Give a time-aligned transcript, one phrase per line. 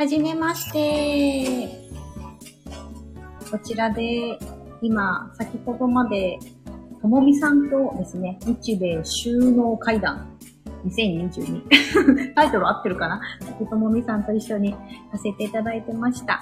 [0.00, 1.68] はじめまして。
[3.50, 4.38] こちらで、
[4.80, 6.38] 今、先ほどまで、
[7.02, 10.38] ともみさんとですね、日米収納会談
[10.86, 11.64] 2022。
[12.34, 13.20] タイトル合ってるかな？
[13.40, 14.74] 先ともみさんと一緒に
[15.12, 16.40] させていただいてました。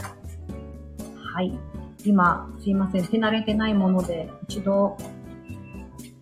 [1.34, 1.58] はい。
[2.04, 3.06] 今、すいません。
[3.08, 4.96] 手慣れてないもので、一度、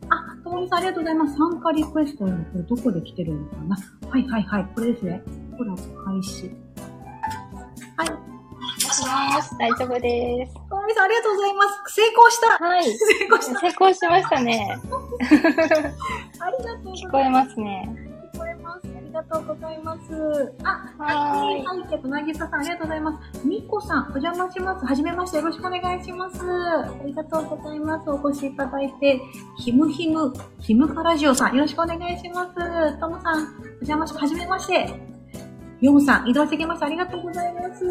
[0.09, 1.37] あ、ともみさんありがとうございます。
[1.37, 3.77] 参加リクエストこれどこで来てるのかな？
[4.09, 4.67] はいはいはい。
[4.75, 5.23] これですね。
[5.59, 6.66] コラボ開始。
[9.17, 9.57] ます。
[9.59, 10.55] 大丈夫です。
[10.69, 11.95] ともみさんありがとうございます。
[11.95, 12.85] 成功したはい。
[12.85, 14.79] 成功した成功しましたね。
[16.41, 17.07] ありがとうございます。
[17.07, 17.89] 聞こえますね。
[18.35, 18.81] 聞こえます。
[18.85, 20.53] ありがとうございます。
[20.63, 23.47] あ、はーいはい、はい、なぎささん、ありがとうございます。
[23.47, 24.85] みこさん、お邪魔します。
[24.85, 26.43] はじめまして、よろしくお願いします。
[26.43, 28.11] ありがとうございます。
[28.11, 29.19] お越しいただいて、
[29.57, 33.01] ひむひむ、ひむかラジオさん、よろしくお願いします。
[33.01, 35.16] ともさん、お邪魔し、はじめまして。
[35.83, 36.87] ヨモさん、移動してきました。
[36.87, 37.85] ありがとうございます。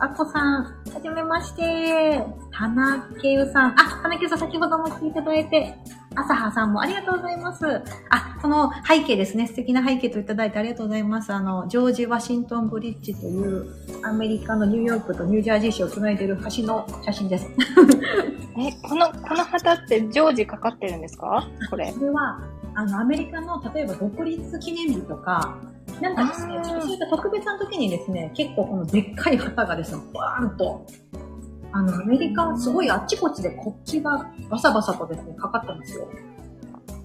[0.00, 2.24] あこさん、はじめまして。
[2.50, 5.74] たなけうさん、あ、たなけうさん、先ほども来ていただいて、
[6.14, 7.66] あさはさんもありがとうございます。
[8.08, 9.46] あ、その背景ですね。
[9.46, 11.30] 素敵な背景といただいてありがとうございます。
[11.30, 13.66] あの、ジョージ・ワシントン・ブリッジという
[14.06, 17.46] アメリカのニューヨークとニュージャージー州をつないでいる橋の写真です。
[18.58, 21.46] え、この、この旗って常時かかってるんですか？
[21.68, 21.92] これ。
[21.92, 22.40] これは、
[22.74, 25.58] あの、アメリカの、例えば独立記念日とか、
[26.00, 30.86] なんかですねちょっとそういった特別な時にですね、結構このでっかい旗がですね、バーンと、
[31.72, 36.08] あの、アメリカはすごいあっちこっちで国旗がバサバサとですね、かかってますよ。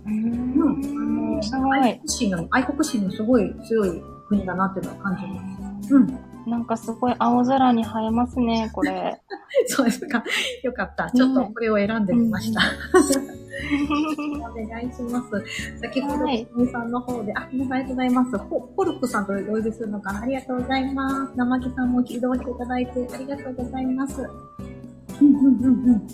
[0.06, 1.38] うん。
[1.40, 1.44] ん。
[1.44, 1.80] すごい。
[1.80, 5.96] 愛国心の、愛国心のすごい強い国だなっていうのを感じます。
[5.96, 6.20] うん。
[6.46, 9.22] なんかすごい青空に映えますね、これ。
[9.68, 10.24] そうですか。
[10.64, 11.10] よかった。
[11.12, 12.62] ちょっとこれを選んでみました。
[14.44, 15.80] お願いします。
[15.82, 18.32] 先ほど、はいみさんの方で、あ、皆さんありがとうございます。
[18.50, 20.22] ポポルクさんとお呼びするのかな？
[20.22, 21.34] ありがとうございます。
[21.36, 24.22] 生木さんも移動していただいてありがとうございます。
[24.22, 26.08] うんうんうんうん。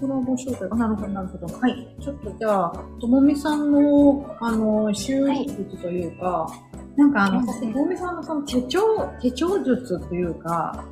[0.00, 0.64] コラボ招待。
[0.70, 1.46] あ、なるほど、なるほど。
[1.58, 1.96] はい。
[2.00, 6.48] ちょっとじゃあ、ともみさんの、あの、収録術というか、
[6.96, 8.80] なんかあの、うんともみさんのその手帳、
[9.20, 10.84] 手帳術というか、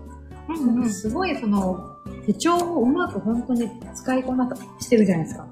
[0.49, 1.90] うんうんすごいその、
[2.31, 4.49] 手帳をうまく本当に使いこな
[4.79, 5.49] してるじゃないですか。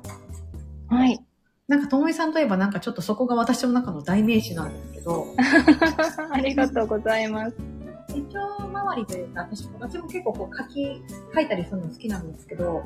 [0.88, 1.18] はい。
[1.66, 5.26] なんか、ともみさんといえばなんかちょっとそこが私の中の代名詞なんですけど、
[6.30, 7.56] ありがとうございます。
[8.08, 11.02] 手帳周りというか、私私も結構こう書き、
[11.34, 12.82] 書いたりするの好きなんですけど、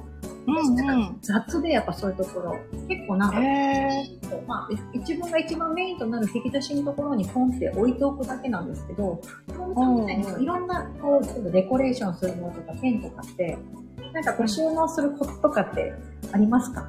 [0.47, 1.19] うんうん。
[1.21, 2.57] 雑でやっぱそういうところ、
[2.89, 4.05] 結構なんか、へ
[4.49, 13.57] まあ、い自分が一番メインとなる引き出しのところにポンって置いておくだけなんですけど、ともみさんみたいにいろんな、こう、ちょっとデコレーションするものとか、ペンとかって、
[14.13, 15.93] なんかこう収納するコツとかって
[16.33, 16.87] ありますか？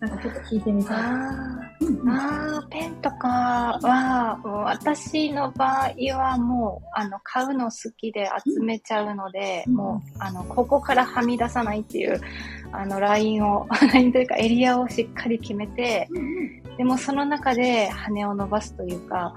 [0.00, 0.96] なんかちょっと聞いてみたい。
[0.96, 9.74] ああー、ペンとかは、私の場合はもう、あの、買うの好きで集めちゃうので、うん。
[9.74, 12.20] もう、あの、ここからはみ出さないっていう、
[12.72, 16.08] あの、ラインを、 ラインというかエリアをしっかり決めて、
[16.80, 19.34] でもその中で羽を伸ばすというか、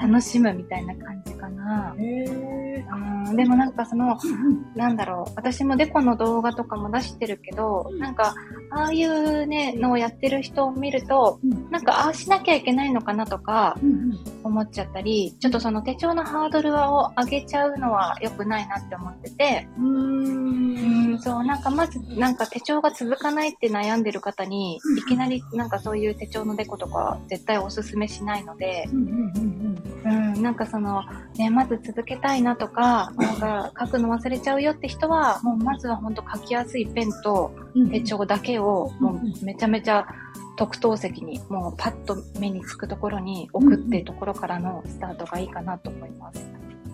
[0.00, 1.94] 楽しむみたいな感じかな。
[1.98, 2.24] へ
[3.28, 8.34] うん、でもなんかその、ーなんだろう、私もデコの動画とかも出してるけど、なんか、
[8.70, 11.70] ああいうね、のをやってる人を見ると、うん。
[11.70, 13.76] なんか、ああしなきゃいけないのかなとか
[14.42, 20.35] 思っちゃったり、ちょっとその手帳のハードルを上げちゃうのは良くないなって思ってて、うん、
[21.18, 29.26] そう、なんかまず、なんか手帳が続かないって悩んでる方に、いきなりなんかそういう手帳のデコとか絶対おすすめしないので、うん
[30.40, 31.02] なんかその、
[31.36, 37.90] ね、まず続けたいなとか、なんか書くの忘れちゃうよって人は、もうまずは本当書きやすいペンとうん。
[37.90, 40.06] 手帳だけを、もうめちゃめちゃ
[40.56, 46.46] 特等席に、もうパッと目につくところに置くっていうところからのスタートがいいかなと思います。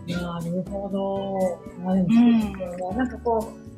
[0.06, 1.88] なるほど。
[1.88, 2.96] あでもそうですよね。
[2.96, 3.71] なんかこう、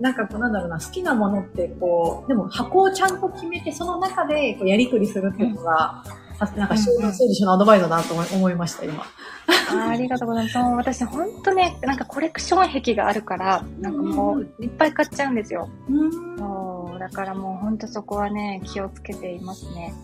[0.00, 6.04] なんかこうなんだろうな、好きなものってこう、でも箱をちゃんと決めて、その中でこうやりくりするっていうのが、
[6.38, 9.04] さなんか収納整理士のアドバイスだなと思いました、今。
[9.48, 10.58] あーありがとうございます。
[10.58, 15.68] 私本当ね、なんかコレクション癖があるから、なんかもういっぱい買っちゃうんですよ。
[15.88, 16.36] うん
[17.06, 19.94] だからもう本当そこはね、気をつけていますね。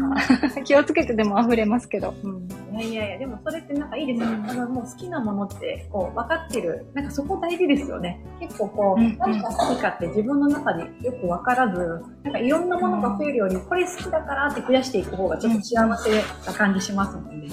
[0.64, 2.12] 気をつけてでも溢れますけど。
[2.22, 4.46] うんいやいやいや、でもそれってなんかいいですよね。
[4.50, 6.84] あのもう好きなものって、こう、分かってる。
[6.92, 8.20] なんかそこ大事ですよね。
[8.40, 16.10] 結構こう、うんうん何が好きかって自分の中でよく分からず、なんかいろんなものが増えるより、これ好きだからって増やしていく方がちょっと幸せ
[16.46, 17.48] な感じしますもんね。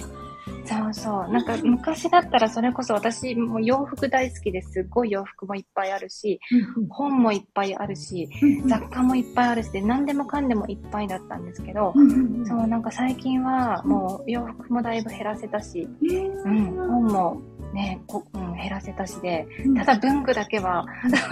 [0.66, 1.32] そうそう。
[1.32, 6.40] なんか昔だったらそれこそ私も洋服大好きですっごい洋服もいっぱいあるし、
[6.90, 8.30] 本もいっぱいあるし、
[8.66, 11.94] 雑貨もいっぱいあるしで、何でもかんでもいっぱいだったんですけど、
[12.46, 15.88] そう、なんか最近はもう洋服もだいぶ減らせたし、
[16.44, 17.42] うん、本も
[17.74, 19.48] ね、こうん、減らせたしで、
[19.78, 20.86] ただ文具だけは、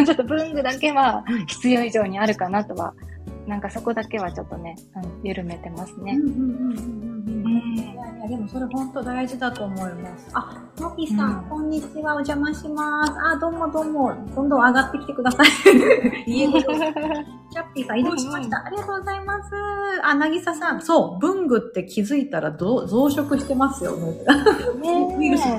[0.06, 2.94] ちょっと文具だけは必要以上にあるかなとは、
[3.48, 6.18] なんかそこだけはちょっとね、うん、緩めてますね。
[7.60, 10.30] いやでもそれ本当大事だと思います。
[10.34, 13.14] あ、のぴさん、うん、こんにちは、お邪魔します。
[13.22, 15.48] あ、どうもどうも、どんどん上がってきてください。
[16.26, 16.62] 家の。
[16.62, 16.74] チャ
[17.64, 18.66] ッピーさん移動しました。
[18.66, 19.52] ありがとうございます。
[20.04, 24.12] あ、なぎささん、そう、文具って気づいたら増殖してますよ、ね。
[24.82, 25.44] ねウイルス。
[25.46, 25.54] 増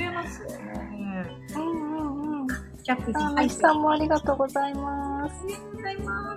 [0.00, 0.94] えますよね。
[1.54, 2.46] うんうんうん。
[2.82, 5.34] チャッピーさん、はい、さんもありがとうございます。
[5.44, 6.33] ありがとうございます。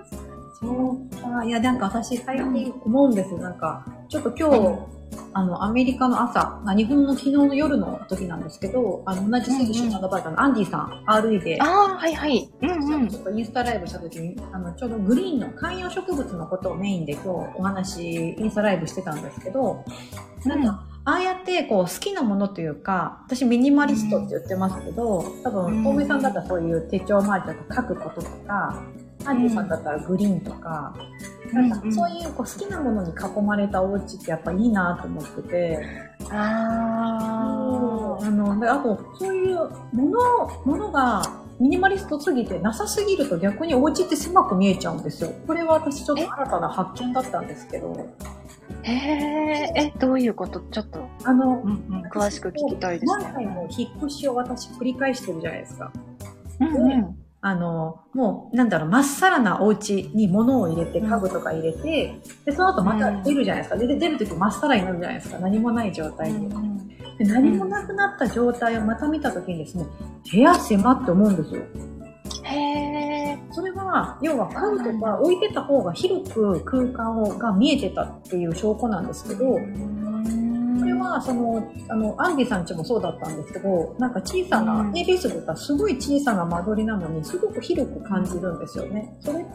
[0.59, 1.43] そうか。
[1.45, 3.37] いや、なんか私最近思うんですよ。
[3.39, 4.97] なんか、ちょっと今日、
[5.33, 12.49] あの、アメリカの朝、日本の昨日の夜の時なんですけど、あの、同じ選手のアドバイザーのアンディさん、RE で、ああ、はいはい。
[12.61, 13.07] うんうん。
[13.07, 19.83] ちょっとインスタライブした時に、あの、ちょうどグリーンの観葉植物のことをメインで今日お話、インスタライブしてたんですけど、
[20.45, 28.83] なんか、ああやってこう好きなものというか、私ミニマリストって言ってますけど、多分、小梅さんだったらそういう手帳周りとか書くこととか、
[29.27, 30.95] アンディさんだったらグリーンとか、
[31.53, 35.85] なんかそういうこう好きなものに囲まれたお家ってやっぱいいなと思ってて。
[36.29, 39.57] ああの、であと、そういう
[39.93, 41.21] もの、ものが
[41.59, 45.31] ミニマリストすぎてなさすぎると逆にお家って狭く見えちゃうんですよ。
[45.45, 48.09] これは私ちょっと新たな発見だったんですけど。
[48.83, 50.59] へえ、え、どういうこと？
[50.59, 53.23] ちょっと、あの、うんうん、詳しく聞きたいですね。
[53.23, 55.91] 何回も引っ越しを私繰り返してるじゃないですか。
[56.59, 63.77] うんうん、あの、もう、なんだろう、まっさらなお家に物を入れて、家具とか入れて、で、その後また出るじゃないですか。
[63.77, 65.39] で、出るときまっさらになるじゃないですか。
[65.39, 66.39] 何もない状態で。
[67.19, 69.85] で何もなくなった状態をまた見たときにですね、
[70.31, 71.61] 部屋狭って思うんですよ。
[72.43, 73.53] へー。
[73.53, 79.59] それは、要は家具とか置いてた方が広く空間をが見えてたっていう証拠なんですけど、
[81.17, 89.17] は、その、あの、アンディさんちもそうだったんですけど、なんか小さな、a ビスとかすごい小さな間取りなのに、すごく広く感じるんですよね。
[89.19, 89.51] それって、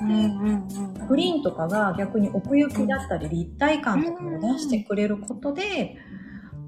[1.09, 5.97] グリーンとかが逆に奥行きだったり、立体感とかを出してくれることで、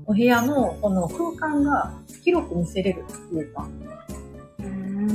[0.07, 3.67] お部屋のこの空間が広く見せれるっていうか、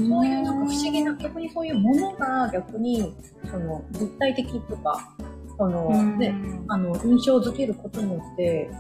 [0.09, 3.15] そういうなんか不思議な、逆にそういうものが逆に、
[3.49, 5.15] その立体的とか、
[5.57, 6.33] そのね、
[6.67, 8.71] あの、印象づけることによって、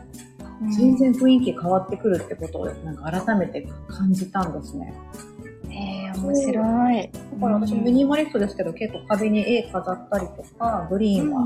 [0.75, 4.93] 全然雰囲気変わってくるってことをなんか改めて感じたんですね。
[5.69, 7.11] へえ、面白い。
[7.11, 11.43] だから私ミニマリストですけど、結構壁に絵飾ったりとか、グリーンは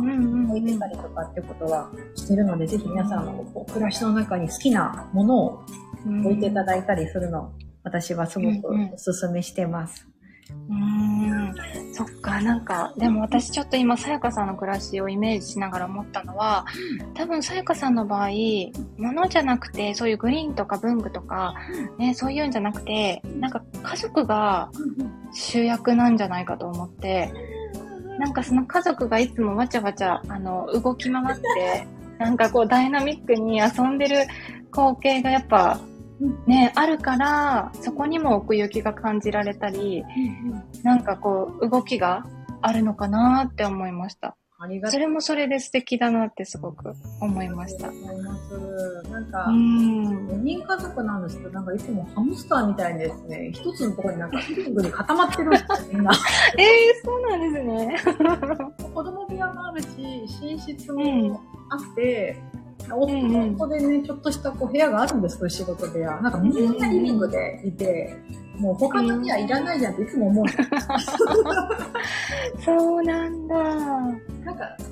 [0.50, 3.34] 置いてたりとかってことはしてるので、ぜひ皆さんの
[3.66, 5.64] 暮らしの中に好きなものを
[6.26, 7.52] 置いていただいたりするの、
[7.84, 10.13] 私はすごくお勧めしてます。
[10.70, 11.54] うん、
[11.94, 16.66] そっか、なんか、でも私ちょっと今、さやかさんの暮らしをイメージしながら思ったのは、
[17.14, 18.30] 多分さやかさんの場合、
[18.98, 21.54] 物じゃなくて、そういうグリーンとか文具とか、
[21.98, 24.72] ね、そういうんじゃなくて、なんか家族が
[25.34, 27.34] 主役なんじゃないかと思って、
[28.18, 31.88] なんかその家族がいつもわちゃわちゃ、あの、動き回って、
[32.20, 34.26] なんかこうダイナミックに遊んでる
[34.72, 35.80] 光景がやっぱ
[36.48, 40.04] ね、あるから、そこにも奥行きが感じられたり、
[40.84, 42.26] なんかこう、動きが
[42.62, 44.36] あるのかなって思いました。
[44.60, 47.90] ありがそれもそれで素敵だなってすごく思いました。
[47.90, 49.10] 思います。
[49.12, 56.12] なんか、4人家族なんですけど、なんかいつもハムスターみたいにですね、一つのところになんかリビングに固まってるんですよ、みんな。
[56.58, 57.98] え えー、そうなんですね。
[58.94, 59.88] 子供部屋もあるし、
[60.42, 66.20] 寝室もあって、うん夫でね、ちょっとしたこう部屋があるんですよ、仕事部屋。
[66.22, 68.16] なんかみんなリビングでいて、
[68.58, 70.46] もう他の部屋いらないじゃんっていつも思う
[72.64, 73.56] そうなんだ。
[73.56, 74.88] なんか、そう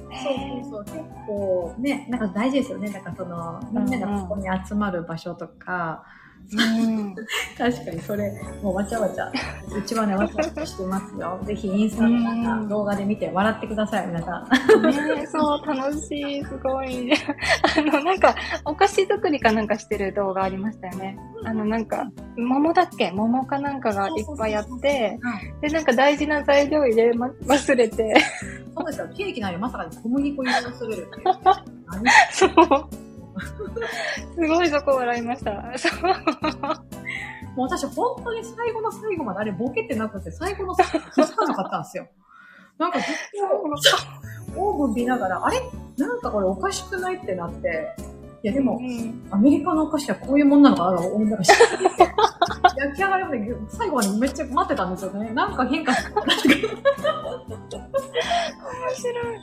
[0.64, 2.90] そうそう、結構ね、なんか大事ですよね。
[2.90, 6.21] なんかその、みんながここに集まる場所とか、うん、
[7.58, 8.32] 確かにそれ、
[8.62, 9.32] もうわちゃわちゃ、
[9.78, 11.40] うちはね、わちゃわちゃしてますよ。
[11.46, 14.82] ぜひインスタの動画で見て笑ってください、皆さん。
[14.84, 17.12] ねそう、楽しい、すごい。
[17.14, 21.18] あの、なんか、お菓子作りかなんかしてる動画ありましたよね。
[21.46, 23.12] あの、なんか、桃だっけ？
[23.12, 25.20] 桃かなんかがいっぱいあって、
[25.62, 28.16] で、なんか大事な材料入れ、ま、忘れて。
[28.78, 31.08] そうですよ、ケーキなりまさかに小麦粉入れ忘れる。
[32.32, 32.52] そう。
[34.36, 35.52] すごいそこ笑いました。
[37.56, 42.08] もう私本当に最後の最後まであれボケてなくて、最後の最後気づかなかったんですよ。
[42.78, 43.08] なんかずっ
[44.54, 45.62] とオーブン見ながら、あれ
[45.98, 47.96] なんかこれおかしくないってなって、
[48.44, 51.64] いやでもう、んアメリカのお菓子はこういうもんなのかなと思いながら知って
[52.78, 55.30] 焼き上がりまで最後までめっちゃ待ってたんですよね。
[55.32, 56.22] なんか変化してた。
[56.22, 56.30] 面
[58.96, 59.40] 白い。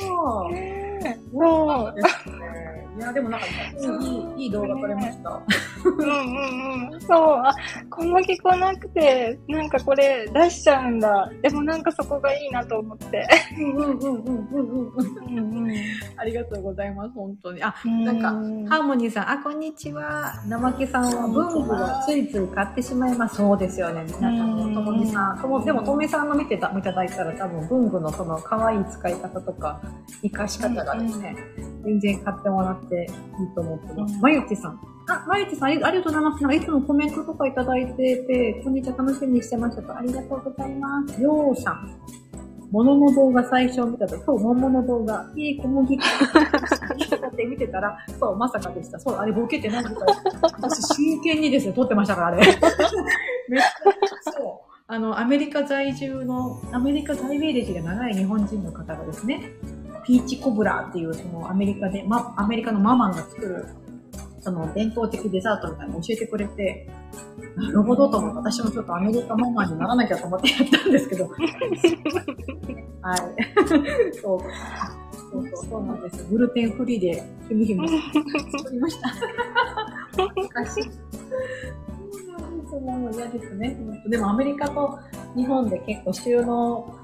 [0.00, 0.52] そう。
[0.52, 2.74] ねそうですね。
[2.96, 5.42] いや、でもなんか、いい、いい動画撮れました。
[5.84, 7.00] うんうんうん。
[7.00, 7.42] そう。
[7.44, 7.52] あ、
[7.90, 11.28] 小麦粉なくて、なんかこれ出しちゃうんだ。
[11.42, 13.26] でもなんかそこがいいなと思って。
[13.58, 14.92] うんうんうんうんうんうん。
[15.26, 15.74] うんうん。
[16.16, 17.60] ありがとうございます、本当に。
[17.64, 18.28] あ、ななんか、
[18.76, 20.40] ハーモニーさん、あ、こんにちは。
[20.46, 23.36] 生木さんは文具をついつい買ってしまいます。
[23.36, 24.04] そうですよね。
[24.20, 29.80] なんかもう、ともみさん、とも、でもとさんの見てた、いただいたら多分文具のその可愛い使い方とか、
[30.22, 31.36] 活かし方がですね、
[31.84, 34.14] 全然買ってもらっていいと思ってます。
[34.14, 34.80] うんまゆちさん。
[35.06, 36.42] あ、まゆちさんあり、がとうございます。
[36.42, 39.96] なんかいつもコメントとかいただいてて、こんにちは、楽しみにしてましたと。
[39.96, 41.20] ありがとうございます。
[41.20, 42.00] りょうさん。
[42.72, 46.04] ものの動画最初見たと、そう、桃の動画、いい小麦粉。
[47.34, 48.98] って見てたら、そう、まさかでした。
[48.98, 49.96] そう、あれボケてないから、
[50.60, 52.38] 私真剣にですね、撮ってましたから、あれ。
[53.48, 54.72] めっちゃ、そう。
[54.86, 59.52] あの、アメリカ在住の、アメリカ在米歴が長い日本人の方がですね、
[60.04, 63.66] ピーチコブラーっていう、そのアメリカで、ま、アメリカのママンが作る、
[64.40, 66.86] その伝統的デザートみたいなのを教えてくれて、
[67.56, 71.28] なるほどと思って、私もちょっとアメリカママンにならなきゃと思ってやったんですけど。
[73.00, 73.20] はい。
[74.20, 74.38] そう。
[75.34, 76.24] そうそう、そうなんです。
[76.30, 79.08] グルテンフリーで、ひむひむ作りました。
[79.08, 80.84] 懐かしい。
[80.84, 80.88] そ
[82.38, 83.76] うなんですもう嫌ですね。
[84.08, 84.98] でもアメリカと
[85.34, 86.94] 日本で結構収納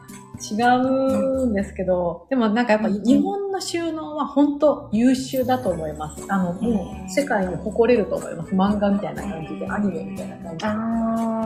[0.41, 6.25] 違うんですけど、でもなんかやっぱ日本の収納は本当優秀だと思います。
[6.29, 8.55] あの、もう世界に誇れると思います。
[8.55, 10.67] 漫画みたいな感じで、アニメみたいな感じで。
[10.67, 10.77] あ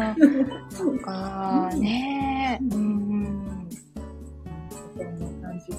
[0.00, 0.16] あ、
[0.68, 2.64] そうか、ねえ。
[2.64, 2.83] うんうん。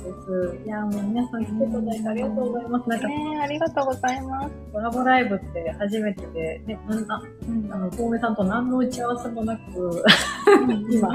[0.05, 0.57] です。
[0.65, 2.89] いや、もう皆さん来ていただいてありがとうございます。
[2.89, 4.51] なんかねえ、ありがとうございます。
[4.71, 10.03] コラボライブって初めてで、ね、なんあうんあの、遠目さんと何の打ち合わせもなく、
[10.89, 11.09] 今、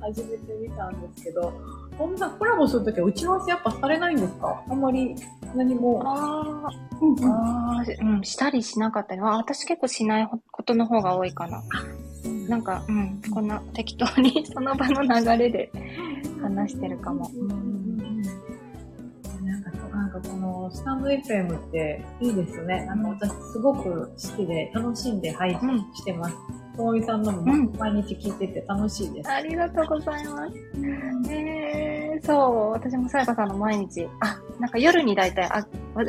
[0.00, 1.52] 初めて見たんですけど、
[1.98, 4.62] 遠目さんコラボするときは打ち合わせやっぱされないんですか？
[4.68, 5.14] あんまり
[5.54, 6.02] 何も。
[6.04, 6.70] あ
[7.00, 9.20] うんうんあ、ああ、うん、したりしなかったり。
[9.20, 11.62] あ私結構しないことの方が多いかな。
[12.50, 15.70] なんか、うん、こんな適当に その場の流れで
[16.42, 17.30] 話してるかも。
[17.32, 17.90] うん
[19.44, 22.84] なんかそう、なんかこのスタンド FM っていいですね。
[22.86, 25.60] なんか私すごく好きで楽しんで配信
[25.94, 26.36] してます。
[26.76, 29.30] ともみさんのもうん毎日聞いてて楽しいです。
[29.30, 30.56] ありがとうございます。
[31.30, 35.64] えー、そう、私もさやかさんの毎日、あ、なんか夜に大体、あ、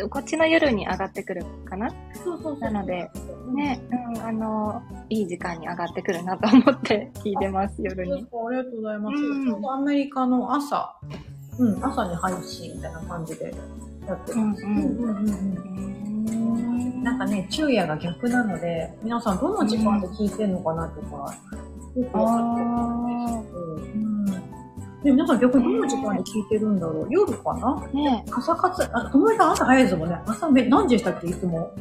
[0.10, 1.90] こっちの夜に上がってくるかな？
[2.24, 2.60] そうそう。
[2.60, 3.10] なので、
[3.54, 3.82] ね。
[3.82, 3.82] ね、
[4.16, 8.14] うん、あの、いい時間に上がってくるなと思って聞いてます、夜に。
[8.14, 8.24] あり
[8.58, 9.18] がとうございます。
[9.18, 10.96] うんアメリカの朝、
[11.58, 13.54] うん、朝に配信みたいな感じで
[14.08, 14.64] やってます。
[17.04, 21.36] なんかね、昼夜が逆なので、皆さんどの時間で聞いてんのかなとか、
[21.96, 22.70] よくわかってな
[23.12, 24.11] いんですけど、うん。
[25.04, 27.08] で、皆さん逆にどの時間で聞いてるんだろう？
[27.10, 27.88] 夜かな？
[27.94, 30.16] ね朝活、あ、ともみさん朝早いですもんね。
[30.26, 31.28] 朝め、何時でしたっけ？
[31.28, 31.72] いつも。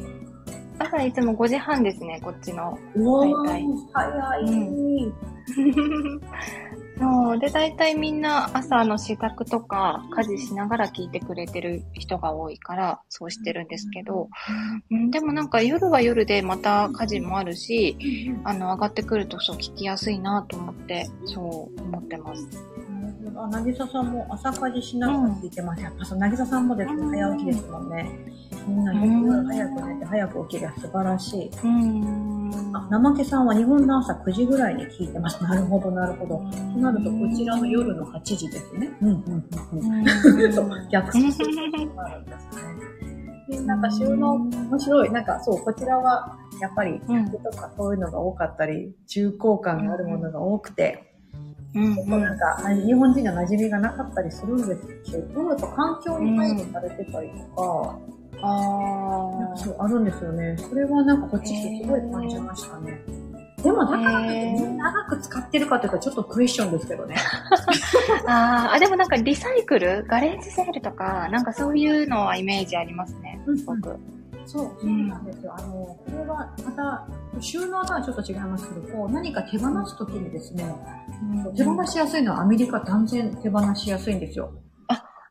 [0.79, 2.77] 朝いつも5時半ですね、こっちの。
[2.95, 3.63] うわー大体
[3.93, 5.05] 早い。
[5.07, 5.13] う
[6.99, 7.39] そう。
[7.39, 14.29] で、大体みんな朝の支度とか家事しながら聞いてくれてる人が多いから、そうしてるんですけど、
[14.89, 22.47] うん、でもなんか夜は夜でまた家事もあるし、あの、上がってくるとそう聞きやすいなと思って、そう思ってます。
[23.35, 25.81] あ、なぎささんも朝家事しながら聞いてます。
[25.81, 28.09] やっぱそう、なぎささんもですね、早起きですもんね。
[28.67, 31.51] みんな夜早く寝て早く起きるは素晴らしい。
[31.63, 32.75] うん。
[32.75, 35.41] あ、生毛さんは日本の朝9時ぐらいに聞いてます。
[35.43, 36.37] なるほど、なるほど。
[36.37, 38.89] となると、こちらの夜の8時ですね。
[39.01, 39.15] うん、うん、
[39.71, 39.79] うん。
[39.79, 40.05] うん。
[40.53, 43.57] そう、逆算することがあるんですね。
[43.57, 45.11] で、なんか収納、面白い。
[45.11, 51.10] なんかそう、こちらは、やっぱり、うん服とかそういうのが多かったり、重厚感があるものが多くて、
[51.73, 57.99] うん結構なんか、日本人の馴染みがなかったりするんですけど、やっぱ環境に配慮されてたりとか、
[58.41, 60.57] なんあかそうあるんですよね。
[60.57, 62.99] それはなんかこっち来てすごい感じましたね。
[63.63, 67.15] でもだからってみんな長く使ってるかというとちょっとクエスチョンですけどね。
[67.15, 73.99] ーあー、あ、でもなんかリサイクルガレージセールとか、なんかそういうのはイメージありますね、すごく。
[74.47, 75.53] そう、そうなんですよ。
[75.55, 77.07] あの、これはまた、
[77.41, 80.63] 収納とはちょっと違いますけど、こう何か手放すときにですね、
[81.55, 84.53] 手放しやすいのはアメリカ断然手放しやすいんですよ。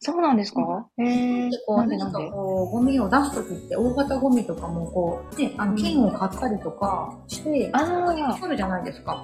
[0.02, 0.87] そうなんですか？
[0.97, 1.05] へ
[1.47, 9.23] えで、こう、なんかこう、ゴミを出すときって、大型ゴミとかもこう、ね、あの、剣を買ったりとかして、あー取るじゃないですか。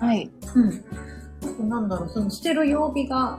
[0.00, 0.28] はい。
[0.56, 0.68] うん。
[0.68, 3.38] あとなんだろう、その捨てる曜日が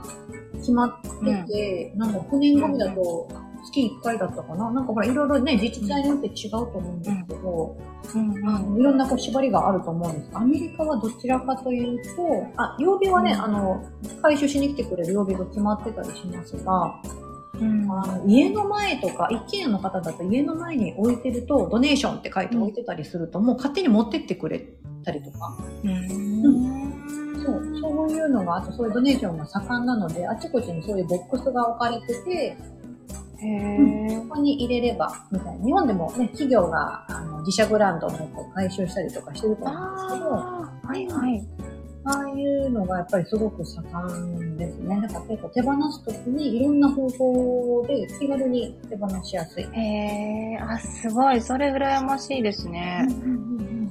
[0.60, 1.02] 決まっ
[1.46, 3.28] てて、なんか9年組だと
[3.64, 4.70] 月1回だったかな。
[4.70, 7.76] なんかほら、いろいろね、自治体によって違うと思うんですけど、
[8.14, 10.30] うんあのいろんなこう縛りがあると思うんです。
[10.34, 13.40] アメリカはどちらかというと、あ、曜日はね、うん。
[13.40, 13.84] あの、
[14.20, 17.00] 回収しに来てくれる曜日が決まってたりしますが、
[17.60, 17.90] うん。
[17.92, 24.66] あの家の前とか、一軒家の方だと家の前に置いてると、ドネーションって書いて置いてたりすると、もう勝手に持ってってくれ
[25.04, 26.82] たりとか、うん。
[27.44, 32.56] そう、そういうのが、あとそういうドネーションが盛んなので、あちこちにそういうボックスが置かれてて、
[33.42, 35.64] へーそこに入れれば、みたいな。
[35.64, 41.46] 日本でもね、企業があの自社ブランドのこう回収したりとかしてると思うんですけど、はいはい。
[42.04, 43.82] ああいうのがやっぱりすごく盛
[44.40, 45.00] んですね。
[45.02, 49.64] だから結構手放すときにいろんな方法で気軽に手放しやすい。
[49.72, 51.40] へえ、あ、すごい。
[51.40, 53.06] それ羨ましいですね。
[53.08, 53.81] うん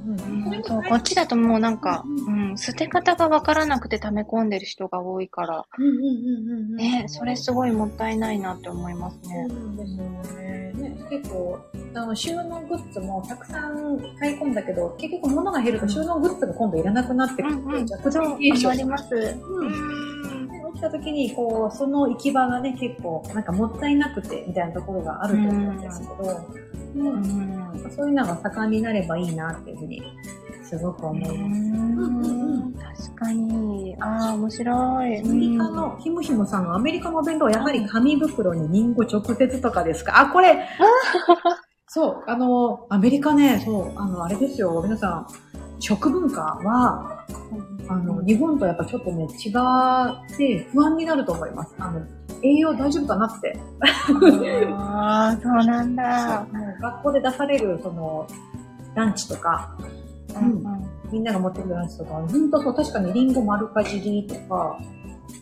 [0.64, 6.76] そう、こっちだともうなんか、うん、捨て方がわからなくて溜め込んでる人が多いから、うんうんうんうんうん。
[6.76, 9.48] ね、それすごいもったいないなって思いますそうね。
[9.48, 10.04] なんですよ
[10.38, 10.74] ね。
[10.74, 11.60] ね結構、
[11.94, 17.56] あの、収納グッズもたくさん買い込んだけど、結局物が減ると収納グッズが今度いらなくなってくる。
[17.56, 19.16] うんうんじゃあ、こちらそう、あります。
[19.16, 20.48] うん。
[20.48, 26.14] で起きた時に、こう、その行き場がね、結構、なんかもったいなくて、みたいなところがあると思うんですけど、
[26.96, 27.92] ううんん。
[27.96, 30.02] そういうのが盛んになればいいなっていうふうに、
[30.78, 31.34] すごく思います。
[31.34, 33.96] うん確かに。
[34.00, 34.72] ああ、面白
[35.08, 35.20] い。
[35.20, 40.20] アメリカの、ひむひむさんのアメリカのお弁当はやはり紙袋にリンゴ直接とかですか？
[40.20, 40.66] あ、これ
[41.88, 45.28] そう、あの、アメリカね、そう、あの、あれですよ、皆さん、
[45.80, 47.26] 食文化は、
[47.90, 51.76] あの、日本とやっぱちょっとね、違って不安になると思います。
[51.80, 52.00] あの、
[52.44, 53.60] 栄養大丈夫かなって。
[54.74, 56.46] ああ、そうなんだ。
[56.82, 58.26] 学校で出される、その、
[58.96, 59.91] ランチとか、うん
[61.12, 64.80] みんなが持ってくるランチとか、ほんとそう、確かにリンゴ丸かじりとか、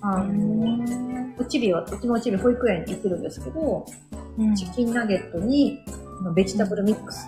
[0.02, 1.36] あうの、ん。
[1.38, 3.86] うちびは、うちのうちび保育園行ってるんですけど、
[4.38, 5.80] うんチキンナゲットに、
[6.36, 7.28] ベジタブルミックス。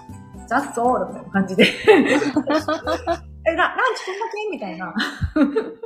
[0.49, 1.07] That's all!
[1.07, 1.65] みたいな感じで。
[3.47, 4.49] え、ラランチこんだけ？
[4.51, 4.93] みたいな。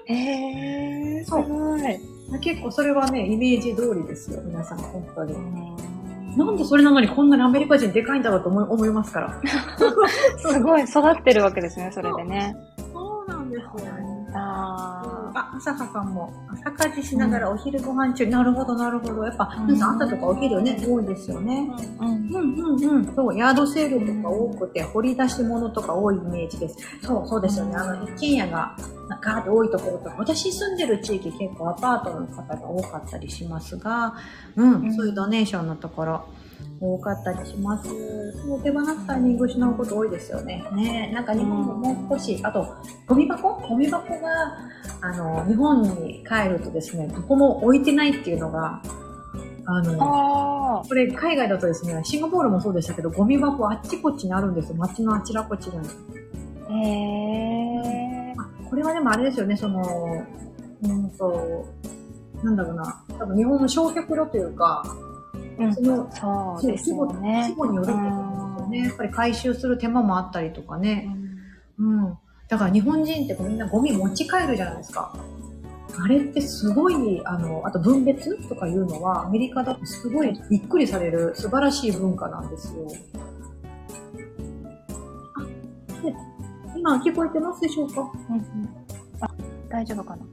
[0.08, 2.39] へえ、すそうごい。
[2.42, 5.36] 結構それはね、イメージ通りですよ、皆さん、本当に。
[6.36, 9.42] なんでそれなのにこんなにアメリカ人でかいんだろうと思い思いますから。
[10.38, 12.55] すごい育ってるわけですね、それでね。
[12.94, 13.70] そうなんですよ。
[14.33, 19.24] ああ、朝葉さんも、朝家事しながらお昼ご飯中、なるほど、なるほど。
[19.24, 21.70] やっぱ、うん皆さん朝とかお昼ね、多いですよね。
[22.00, 22.08] うん。
[22.08, 23.16] うんうんうん。
[23.16, 26.78] そう、ヤードセールとか多くて、掘り出し物とか多いイメージです。
[27.04, 27.76] そう、そうですよね。
[27.76, 28.76] あの、一軒家が、
[29.22, 34.14] ガーッと多いところとか、私住んでる地域結構アパートの方が多かったりしますが、
[34.56, 36.26] うん、うんそういうドネーションのところ、
[36.79, 37.89] 多かったりします。
[38.46, 40.63] そう、手放すタイミング失うこと多いですよね。
[40.74, 42.75] ねなんか日本ももう少し、あと、
[43.07, 43.55] ゴミ箱？
[43.68, 44.57] ゴミ箱が、
[45.01, 48.81] あの、日本に帰るとですね、どこも置いてないっていうのが、
[49.68, 54.75] あの、あこれ海外だとですね、シンガポールもそうでしたけど、ゴミ箱あっちこっちにあるんですよ。
[54.75, 55.87] 街のあちらこちらに。
[56.70, 56.74] あ。
[56.74, 58.33] へえ。
[58.37, 59.81] あこれはでもあれですよね、その、
[60.83, 61.65] うんと、
[62.44, 64.83] なんだろうな、多分日本の焼却炉というか、
[65.57, 67.53] うんそのそうですよ規ね。
[67.55, 68.11] 模によるってことで
[68.57, 68.79] すよね。
[68.87, 71.15] やっぱり回収する手間もあったりとかね。
[71.79, 72.18] うん。
[72.48, 75.15] だから日本人ってみんなゴミ持ち帰るじゃないですか。
[75.98, 82.85] あれってすごい、あの、あと分別とかいうのは、アメリカだとすごいびっくりされる素晴らしい文化なんですよ。
[85.37, 86.13] あ、で
[86.77, 88.01] 今聞こえてますでしょうか？
[88.29, 88.70] うんうん
[89.22, 89.29] あ、
[89.70, 90.25] 大丈夫かな？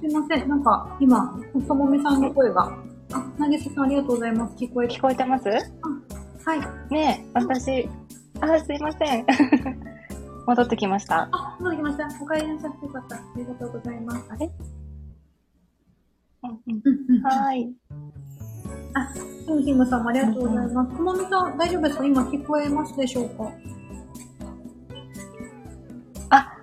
[0.00, 0.48] すいません。
[0.48, 2.76] なんか、今、ともみさんの声が。
[3.12, 4.54] あ、なぎささんありがとうございます。
[4.56, 4.94] 聞こえて。
[4.96, 5.48] 聞こえてます？
[5.48, 5.58] は
[6.54, 6.92] い。
[6.92, 7.88] ねえ、私、
[8.40, 9.26] あ、すいません。
[10.46, 11.28] 戻ってきました。
[11.32, 12.06] あ、戻ってきました。
[12.22, 13.16] お帰りなさってよかった。
[13.16, 14.24] ありがとうございます。
[14.30, 14.50] あれ？
[16.44, 17.22] うんうんうんうん。
[17.22, 17.74] はーい。
[19.46, 20.96] ひむひむさんもありがとうございます。
[20.96, 22.04] ともみさん、大丈夫ですか？
[22.04, 23.44] 今聞こえますでしょうか？
[23.44, 23.52] あ、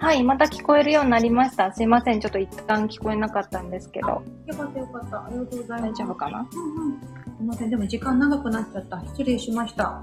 [0.03, 1.71] はい、また聞こえるようになりました。
[1.71, 4.21] すいません、ちょっと一旦聞こえなかったんですけど、よ
[4.53, 5.25] かったよかった。
[5.25, 5.93] ありがとうございます。
[5.93, 6.39] 大丈夫かな？
[6.39, 6.99] うんうん。
[6.99, 7.05] す
[7.39, 7.69] いません。
[7.69, 8.99] でも時間長くなっちゃった。
[8.99, 10.01] 失礼しました。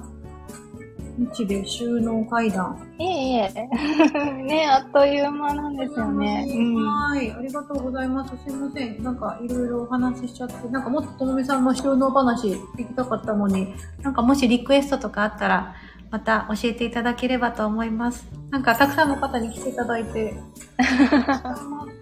[1.19, 2.79] 日米収納会談。
[2.99, 3.51] いえいえ。
[4.43, 6.47] ねえ、あっという間なんですよね。
[6.49, 6.75] うん。
[6.77, 7.31] はい。
[7.31, 8.35] ありがとうございます。
[8.43, 9.03] すいません。
[9.03, 15.75] なんかいろいろお話ししちゃって、なんかもっとともみさんの収納話聞きたかったのに、なんかもしリクエストとかあったら、
[16.11, 18.27] また教えていただければと思います。
[18.51, 20.35] なんかたくさんの方に来ていただいて。
[20.41, 20.65] す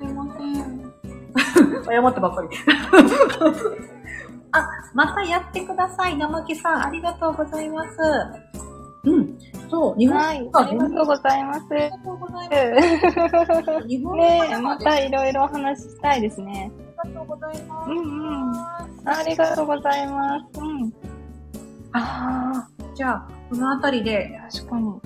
[0.05, 0.93] いません。
[1.85, 2.49] 謝ってばっかり。
[4.53, 6.17] あ、またやってください。
[6.17, 7.89] 生木さん、ありがとうございます。
[9.05, 9.39] うん。
[9.71, 11.67] そう、日本はい、ありがとうございます。
[11.71, 13.87] ありがとうございます。
[13.89, 16.73] 日本のねまたいろいろお話ししたいですね。
[16.97, 17.91] がとうございます。
[17.91, 18.03] うんう
[18.53, 18.53] ん
[19.05, 20.61] ありがとうございます。
[20.61, 20.93] うん。
[21.93, 22.69] あ
[22.99, 25.01] じゃあ、このあたりで、確かに。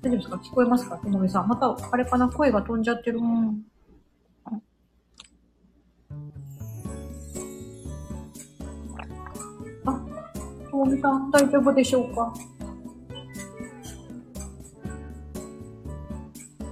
[0.00, 0.36] 大丈夫ですか？
[0.36, 0.96] 聞こえますか？
[0.98, 1.48] ともみさん。
[1.48, 2.28] また、あれかな？
[2.28, 3.22] 声が飛んじゃってるう。
[3.22, 3.64] ん。
[10.70, 12.32] ともみさん、大丈夫でしょうか？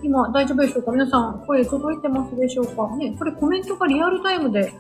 [0.00, 0.92] 今、大丈夫でしょうか？
[0.92, 2.88] 皆さん、声届いてますでしょうか？
[2.94, 4.72] ね、これコメントがリアルタイムで、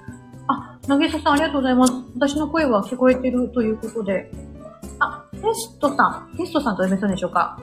[0.46, 1.92] あ、なげささんありがとうございます。
[2.14, 4.30] 私の声は聞こえてるということで。
[5.42, 7.58] テストさん、テストさんと呼べそうでしょうか？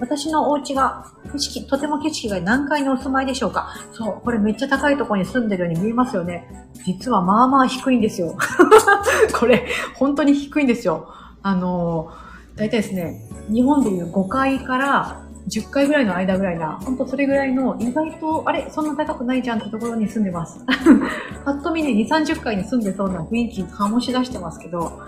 [0.00, 3.74] 私のお家が、景色、とても景色が何階にお住まいでしょうか？
[3.92, 6.68] そう、これめっちゃ高いところに住んでるように見えますよね。
[6.84, 8.36] 実はまあまあ低いんですよ。
[9.38, 11.08] これ、本当に低いんですよ。
[11.42, 20.64] あのー、大体ですね、日本でいう5階から10階ぐらいの間ぐらいな、本当それぐらいの、意外と、あれ、そんな高くないじゃんってところに住んでます。
[21.44, 25.02] パッと見ね、2、30階に住んでそうな雰囲気醸し出してますけど、不思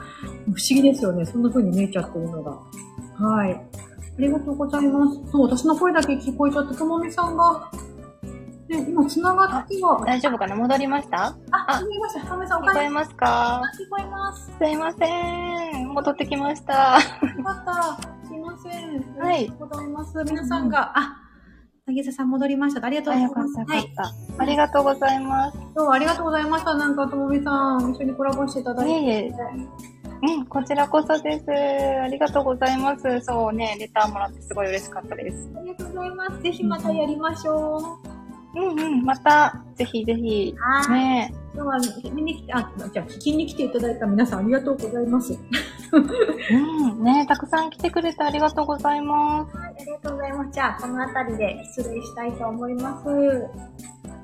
[0.70, 1.24] 議ですよね。
[1.24, 2.52] そんな風に見えちゃってるのが。
[3.18, 3.52] はい。
[3.54, 3.60] あ
[4.20, 5.20] りがとうございます。
[5.30, 7.70] そう、私の声だけ聞こえちゃって、ともみさんが、
[8.68, 10.56] ね、今繋がっては、大丈夫かな？
[10.56, 11.26] 戻りました？
[11.26, 11.34] あ、
[11.68, 12.26] あ聞こえました。
[12.26, 13.26] ともみさん、お聞こえますか？
[13.56, 14.50] あ聞こえます。
[14.58, 15.88] すいません。
[15.92, 16.72] 戻ってきました。
[16.72, 17.98] よかった。
[18.64, 19.16] せん。
[19.18, 20.24] はいありがとうございます。
[20.24, 21.20] 皆さんが、あ、
[21.86, 22.84] なぎささん戻りました。
[22.86, 23.58] ありがとうあ、ございます。
[23.58, 23.94] はい。
[24.38, 25.58] ありがとうございます。
[25.58, 26.74] 今日はありがとうございました。
[26.74, 28.92] なんか、ともみさん、一緒にコラボしていただいて。
[28.92, 29.32] いえいえ
[30.26, 31.44] うん、こちらこそです。
[31.50, 33.02] ありがとうございます。
[33.20, 35.50] そうね、レターもらってすごい嬉しかったです。
[35.54, 36.42] ありがとうございます。
[36.42, 37.98] ぜひまたやりましょ
[38.54, 38.60] う。
[38.60, 41.00] うんうん、また、ぜひぜひ、はい。
[41.00, 45.38] ね今日は見に来て、あ、じゃあ聞きに来ていただいた皆さんありがとうございます。
[45.94, 49.56] うん、ねたくさん来てくれてありがとうございます。
[49.56, 50.50] はい、ありがとうございます。
[50.52, 53.08] じゃあ、この辺りで失礼したいと思います。
[53.08, 53.14] は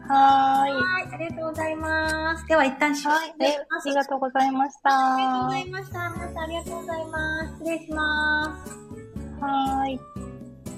[0.08, 1.10] はーい。
[1.10, 2.46] い、ありがとうございます。
[2.46, 3.32] では、一旦終了し
[3.70, 3.86] ます。
[3.86, 5.14] ありがとうございました。
[5.14, 6.10] ありがとうごはざいました。
[6.10, 7.52] 皆さんありがとうございます。
[7.58, 8.76] 失礼します。
[9.40, 10.29] ーい。